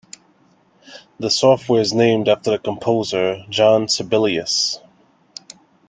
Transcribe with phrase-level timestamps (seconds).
[1.19, 4.79] The software is named after the composer Jean Sibelius.